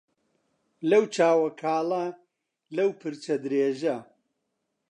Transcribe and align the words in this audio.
لەو 0.89 1.03
چاوە 1.15 1.49
کاڵە 1.61 2.05
لەو 2.75 2.89
پرچە 2.99 3.35
درێژە 3.43 3.97